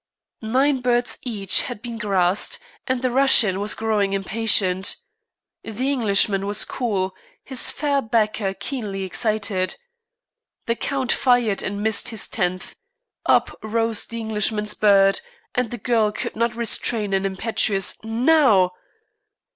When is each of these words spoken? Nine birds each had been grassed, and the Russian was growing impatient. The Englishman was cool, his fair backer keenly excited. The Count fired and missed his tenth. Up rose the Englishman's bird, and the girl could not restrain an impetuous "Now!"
Nine 0.41 0.81
birds 0.81 1.19
each 1.21 1.61
had 1.61 1.83
been 1.83 1.99
grassed, 1.99 2.57
and 2.87 3.03
the 3.03 3.11
Russian 3.11 3.59
was 3.59 3.75
growing 3.75 4.13
impatient. 4.13 4.95
The 5.63 5.91
Englishman 5.91 6.47
was 6.47 6.65
cool, 6.65 7.13
his 7.43 7.69
fair 7.69 8.01
backer 8.01 8.55
keenly 8.55 9.03
excited. 9.03 9.75
The 10.65 10.75
Count 10.75 11.11
fired 11.11 11.61
and 11.61 11.83
missed 11.83 12.07
his 12.09 12.27
tenth. 12.27 12.75
Up 13.27 13.55
rose 13.61 14.07
the 14.07 14.17
Englishman's 14.17 14.73
bird, 14.73 15.19
and 15.53 15.69
the 15.69 15.77
girl 15.77 16.11
could 16.11 16.35
not 16.35 16.55
restrain 16.55 17.13
an 17.13 17.23
impetuous 17.23 17.93
"Now!" 18.03 18.71